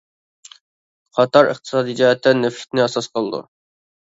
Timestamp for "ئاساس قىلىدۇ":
2.89-3.45